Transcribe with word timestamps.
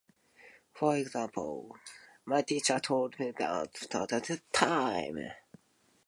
For 0.73 0.95
example, 0.97 1.77
my 2.25 2.41
teacher 2.41 2.79
told 2.79 3.19
me 3.19 3.33
off 3.39 3.67
for 3.77 3.99
not 3.99 4.09
completing 4.09 4.39
my 4.59 4.67
homework 4.67 5.11
on 5.11 5.15
time. 5.31 5.31